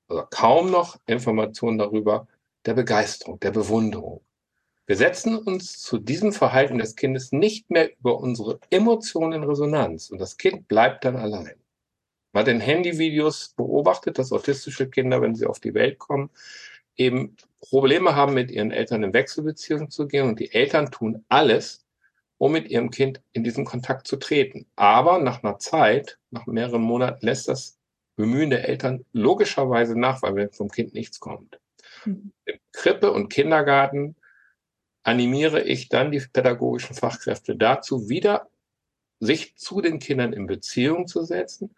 [0.10, 2.28] oder kaum noch Informationen darüber
[2.65, 4.22] der Begeisterung, der Bewunderung.
[4.86, 10.10] Wir setzen uns zu diesem Verhalten des Kindes nicht mehr über unsere Emotionen in Resonanz
[10.10, 11.59] und das Kind bleibt dann allein.
[12.39, 16.30] Man hat in Handyvideos beobachtet, dass autistische Kinder, wenn sie auf die Welt kommen,
[16.95, 21.86] eben Probleme haben, mit ihren Eltern in Wechselbeziehung zu gehen und die Eltern tun alles,
[22.38, 24.67] um mit ihrem Kind in diesen Kontakt zu treten.
[24.78, 27.78] Aber nach einer Zeit, nach mehreren Monaten, lässt das
[28.15, 31.60] Bemühen der Eltern logischerweise nach, weil vom Kind nichts kommt.
[32.06, 32.32] Mhm.
[32.45, 34.15] Im Krippe und Kindergarten
[35.04, 38.47] animiere ich dann die pädagogischen Fachkräfte dazu, wieder
[39.19, 41.75] sich zu den Kindern in Beziehung zu setzen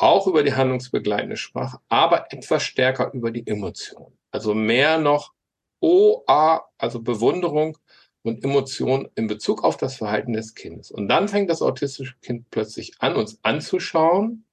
[0.00, 4.16] auch über die handlungsbegleitende Sprache, aber etwas stärker über die Emotion.
[4.30, 5.34] Also mehr noch
[5.80, 7.76] OA, also Bewunderung
[8.22, 10.90] und Emotion in Bezug auf das Verhalten des Kindes.
[10.90, 14.44] Und dann fängt das autistische Kind plötzlich an, uns anzuschauen.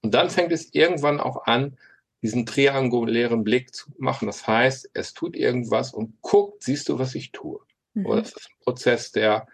[0.00, 1.76] Und dann fängt es irgendwann auch an,
[2.22, 4.26] diesen triangulären Blick zu machen.
[4.26, 7.60] Das heißt, es tut irgendwas und guckt, siehst du, was ich tue.
[7.94, 8.06] Mhm.
[8.06, 9.48] Oder das ist ein Prozess, der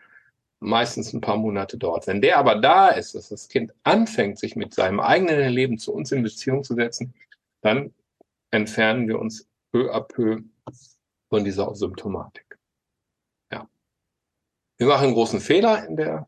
[0.60, 2.06] meistens ein paar Monate dauert.
[2.06, 5.92] Wenn der aber da ist, dass das Kind anfängt, sich mit seinem eigenen Leben zu
[5.92, 7.14] uns in Beziehung zu setzen,
[7.62, 7.92] dann
[8.50, 10.42] entfernen wir uns peu à peu
[11.28, 12.58] von dieser Symptomatik.
[13.52, 13.68] Ja.
[14.78, 16.26] Wir machen einen großen Fehler in der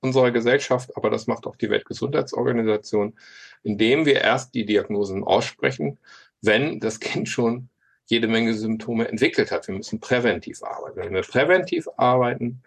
[0.00, 3.18] unserer Gesellschaft, aber das macht auch die Weltgesundheitsorganisation,
[3.62, 5.98] indem wir erst die Diagnosen aussprechen,
[6.40, 7.68] wenn das Kind schon
[8.06, 9.68] jede Menge Symptome entwickelt hat.
[9.68, 10.96] Wir müssen präventiv arbeiten.
[10.96, 12.62] Wenn wir präventiv arbeiten,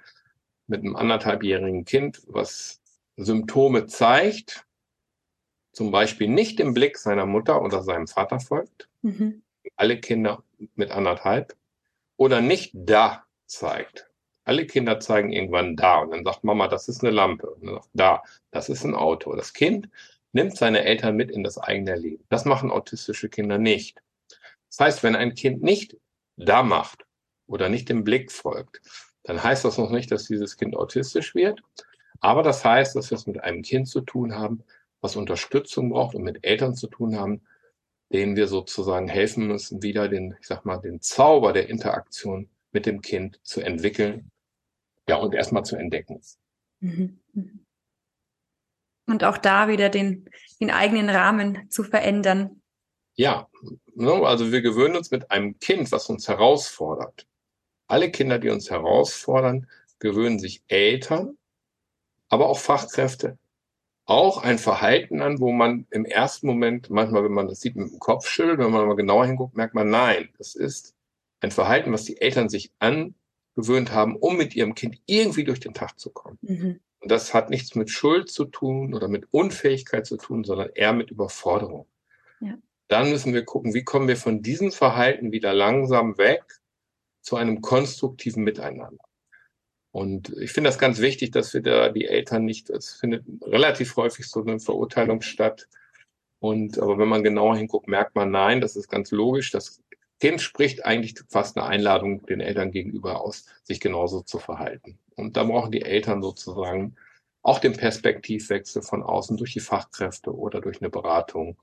[0.67, 2.82] mit einem anderthalbjährigen Kind, was
[3.17, 4.65] Symptome zeigt,
[5.71, 9.43] zum Beispiel nicht im Blick seiner Mutter oder seinem Vater folgt, mhm.
[9.76, 10.43] alle Kinder
[10.76, 11.56] mit anderthalb,
[12.15, 14.10] oder nicht da zeigt,
[14.45, 17.49] Alle Kinder zeigen irgendwann da und dann sagt Mama, das ist eine Lampe.
[17.49, 19.36] Und dann sagt da, das ist ein Auto.
[19.36, 19.89] Das Kind
[20.34, 22.23] nimmt seine Eltern mit in das eigene Leben.
[22.30, 24.02] Das machen autistische Kinder nicht.
[24.69, 25.97] Das heißt, wenn ein Kind nicht
[26.36, 27.06] da macht
[27.47, 28.82] oder nicht dem Blick folgt,
[29.24, 31.62] dann heißt das noch nicht, dass dieses Kind autistisch wird.
[32.20, 34.64] Aber das heißt, dass wir es mit einem Kind zu tun haben,
[35.02, 37.42] was Unterstützung braucht und mit Eltern zu tun haben,
[38.12, 42.86] denen wir sozusagen helfen müssen, wieder den, ich sag mal, den Zauber der Interaktion mit
[42.86, 44.32] dem Kind zu entwickeln,
[45.08, 46.22] ja, und erstmal zu entdecken.
[46.80, 47.20] Mhm.
[49.06, 50.30] Und auch da wieder den,
[50.62, 52.62] den eigenen Rahmen zu verändern.
[53.16, 53.50] Ja,
[53.96, 57.28] ne, also wir gewöhnen uns mit einem Kind, was uns herausfordert.
[57.94, 59.68] Alle Kinder, die uns herausfordern,
[60.00, 61.38] gewöhnen sich Eltern,
[62.28, 63.38] aber auch Fachkräfte,
[64.06, 67.92] auch ein Verhalten an, wo man im ersten Moment, manchmal, wenn man das sieht, mit
[67.92, 70.96] dem Kopf schüttelt, wenn man mal genauer hinguckt, merkt man, nein, das ist
[71.40, 75.76] ein Verhalten, was die Eltern sich angewöhnt haben, um mit ihrem Kind irgendwie durch den
[75.76, 76.40] Tag zu kommen.
[76.42, 76.80] Mhm.
[77.00, 80.94] Und das hat nichts mit Schuld zu tun oder mit Unfähigkeit zu tun, sondern eher
[80.94, 81.86] mit Überforderung.
[82.40, 82.58] Ja.
[82.88, 86.44] Dann müssen wir gucken, wie kommen wir von diesem Verhalten wieder langsam weg
[87.24, 89.04] zu einem konstruktiven Miteinander.
[89.92, 93.96] Und ich finde das ganz wichtig, dass wir da die Eltern nicht, es findet relativ
[93.96, 95.68] häufig so eine Verurteilung statt.
[96.40, 99.52] Und aber wenn man genauer hinguckt, merkt man, nein, das ist ganz logisch.
[99.52, 99.82] Das
[100.20, 105.00] Kind spricht eigentlich fast eine Einladung den Eltern gegenüber aus, sich genauso zu verhalten.
[105.16, 106.96] Und da brauchen die Eltern sozusagen
[107.42, 111.58] auch den Perspektivwechsel von außen durch die Fachkräfte oder durch eine Beratung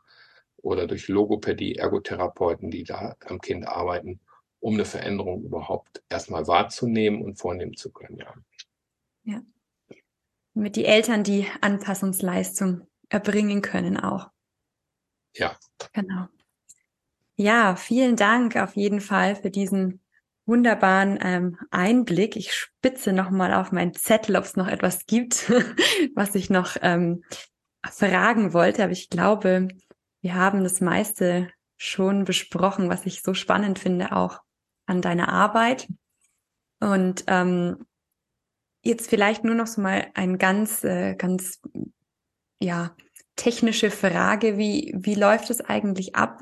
[0.59, 4.21] oder durch Logopädie, Ergotherapeuten, die da am Kind arbeiten,
[4.61, 8.19] um eine Veränderung überhaupt erstmal wahrzunehmen und vornehmen zu können.
[8.19, 8.35] Ja.
[9.25, 9.43] ja.
[10.55, 14.31] Mit die Eltern die Anpassungsleistung erbringen können auch.
[15.35, 15.57] Ja.
[15.93, 16.27] Genau.
[17.37, 20.01] Ja, vielen Dank auf jeden Fall für diesen
[20.45, 22.37] wunderbaren ähm, Einblick.
[22.37, 25.51] Ich spitze nochmal auf meinen Zettel, ob es noch etwas gibt,
[26.15, 27.25] was ich noch ähm,
[27.89, 28.83] fragen wollte.
[28.83, 29.69] Aber ich glaube,
[30.21, 34.41] wir haben das meiste schon besprochen, was ich so spannend finde, auch
[34.91, 35.89] an deiner Arbeit.
[36.81, 37.87] Und ähm,
[38.83, 41.61] jetzt vielleicht nur noch so mal ein ganz, äh, ganz,
[42.61, 42.95] ja,
[43.37, 44.59] technische Frage.
[44.59, 46.41] Wie, wie läuft es eigentlich ab?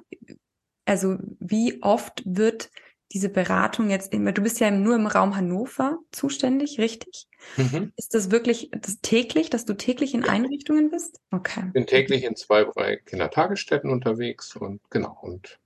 [0.85, 2.71] Also wie oft wird
[3.13, 7.27] diese Beratung jetzt immer, du bist ja nur im Raum Hannover zuständig, richtig?
[7.57, 7.93] Mhm.
[7.97, 11.21] Ist das wirklich das täglich, dass du täglich in Einrichtungen bist?
[11.31, 11.65] Okay.
[11.69, 15.59] Ich bin täglich in zwei, drei Kindertagesstätten unterwegs und genau und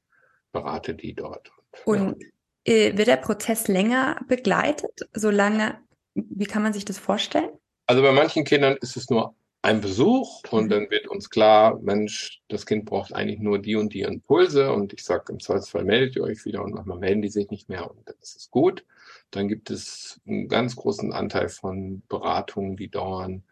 [0.52, 1.50] berate die dort.
[1.84, 2.28] Und, ja.
[2.64, 5.08] Äh, wird der Prozess länger begleitet?
[5.12, 5.78] Solange,
[6.14, 7.50] wie kann man sich das vorstellen?
[7.86, 10.68] Also bei manchen Kindern ist es nur ein Besuch und mhm.
[10.70, 14.92] dann wird uns klar, Mensch, das Kind braucht eigentlich nur die und die Impulse und
[14.92, 17.88] ich sage, im Zweifelsfall meldet ihr euch wieder und manchmal melden die sich nicht mehr
[17.88, 18.84] und das ist gut.
[19.30, 23.44] Dann gibt es einen ganz großen Anteil von Beratungen, die dauern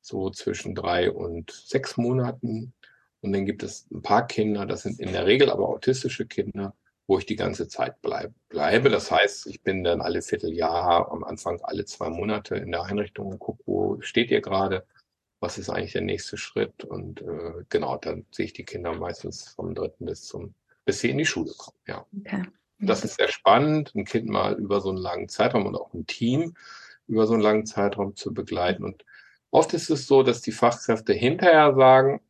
[0.00, 2.72] so zwischen drei und sechs Monaten.
[3.20, 6.74] Und dann gibt es ein paar Kinder, das sind in der Regel aber autistische Kinder,
[7.10, 8.88] wo ich die ganze Zeit bleib, bleibe.
[8.88, 13.26] Das heißt, ich bin dann alle Vierteljahr, am Anfang alle zwei Monate in der Einrichtung
[13.32, 14.86] und gucke, wo steht ihr gerade
[15.40, 16.84] was ist eigentlich der nächste Schritt?
[16.84, 21.10] Und äh, genau, dann sehe ich die Kinder meistens vom dritten bis zum, bis sie
[21.10, 21.78] in die Schule kommen.
[21.86, 22.06] Ja.
[22.20, 22.44] Okay.
[22.78, 26.06] Das ist sehr spannend, ein Kind mal über so einen langen Zeitraum und auch ein
[26.06, 26.54] Team
[27.08, 28.84] über so einen langen Zeitraum zu begleiten.
[28.84, 29.04] Und
[29.50, 32.20] oft ist es so, dass die Fachkräfte hinterher sagen,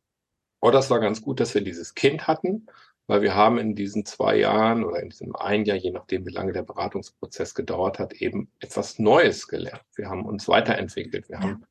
[0.59, 2.67] oh, das war ganz gut, dass wir dieses Kind hatten,
[3.11, 6.31] weil wir haben in diesen zwei Jahren oder in diesem einen Jahr, je nachdem, wie
[6.31, 9.83] lange der Beratungsprozess gedauert hat, eben etwas Neues gelernt.
[9.95, 11.27] Wir haben uns weiterentwickelt.
[11.27, 11.41] Wir ja.
[11.41, 11.65] haben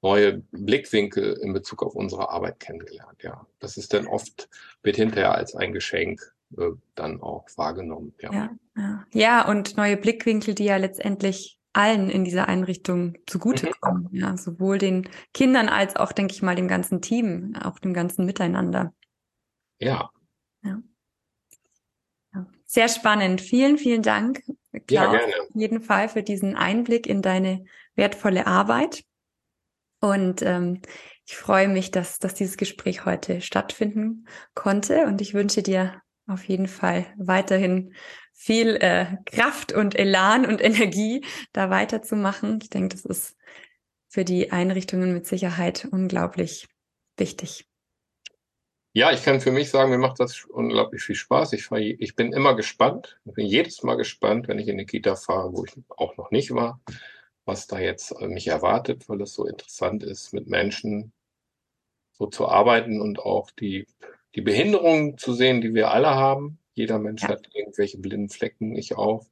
[0.00, 3.20] neue Blickwinkel in Bezug auf unsere Arbeit kennengelernt.
[3.24, 4.48] Ja, das ist dann oft,
[4.84, 6.20] wird hinterher als ein Geschenk
[6.56, 8.14] äh, dann auch wahrgenommen.
[8.20, 8.32] Ja.
[8.32, 8.50] ja.
[8.76, 14.06] Ja, ja, und neue Blickwinkel, die ja letztendlich allen in dieser Einrichtung zugutekommen.
[14.12, 14.20] Mhm.
[14.20, 18.24] Ja, sowohl den Kindern als auch, denke ich mal, dem ganzen Team, auch dem ganzen
[18.24, 18.94] Miteinander.
[19.80, 20.10] Ja.
[20.66, 20.82] Ja.
[22.66, 23.40] Sehr spannend.
[23.40, 24.42] Vielen, vielen Dank,
[24.86, 29.04] Klaus, ja, auf jeden Fall für diesen Einblick in deine wertvolle Arbeit.
[30.00, 30.82] Und ähm,
[31.24, 35.06] ich freue mich, dass, dass dieses Gespräch heute stattfinden konnte.
[35.06, 37.94] Und ich wünsche dir auf jeden Fall weiterhin
[38.32, 42.58] viel äh, Kraft und Elan und Energie, da weiterzumachen.
[42.62, 43.36] Ich denke, das ist
[44.08, 46.68] für die Einrichtungen mit Sicherheit unglaublich
[47.16, 47.66] wichtig.
[48.96, 51.52] Ja, ich kann für mich sagen, mir macht das unglaublich viel Spaß.
[51.52, 53.20] Ich, fahr, ich bin immer gespannt.
[53.26, 56.30] Ich bin jedes Mal gespannt, wenn ich in eine Kita fahre, wo ich auch noch
[56.30, 56.80] nicht war
[57.46, 61.12] was da jetzt äh, mich erwartet, weil es so interessant ist, mit Menschen
[62.12, 63.86] so zu arbeiten und auch die,
[64.34, 66.58] die Behinderungen zu sehen, die wir alle haben.
[66.74, 69.26] Jeder Mensch hat irgendwelche blinden Flecken, ich auch.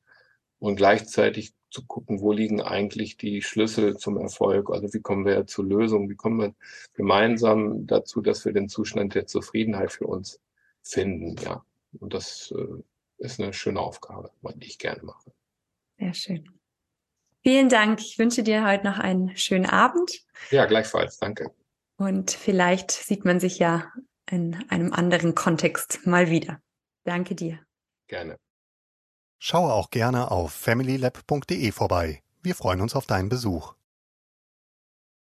[0.59, 4.71] Und gleichzeitig zu gucken, wo liegen eigentlich die Schlüssel zum Erfolg?
[4.71, 6.09] Also wie kommen wir zur Lösung?
[6.09, 6.55] Wie kommen wir
[6.95, 10.41] gemeinsam dazu, dass wir den Zustand der Zufriedenheit für uns
[10.83, 11.37] finden?
[11.45, 11.65] Ja,
[11.99, 12.83] und das äh,
[13.19, 15.33] ist eine schöne Aufgabe, die ich gerne mache.
[15.99, 16.49] Sehr schön.
[17.43, 18.01] Vielen Dank.
[18.01, 20.25] Ich wünsche dir heute noch einen schönen Abend.
[20.51, 21.19] Ja, gleichfalls.
[21.19, 21.51] Danke.
[21.97, 23.93] Und vielleicht sieht man sich ja
[24.31, 26.61] in einem anderen Kontext mal wieder.
[27.05, 27.59] Danke dir.
[28.07, 28.39] Gerne.
[29.47, 32.23] Schaue auch gerne auf familylab.de vorbei.
[32.43, 33.75] Wir freuen uns auf deinen Besuch.